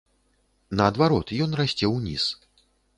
Наадварот, 0.79 1.27
ён 1.47 1.51
расце 1.63 1.95
ўніз. 1.95 2.29